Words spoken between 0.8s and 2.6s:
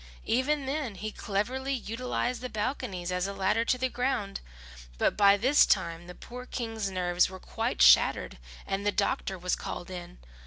he cleverly utilized the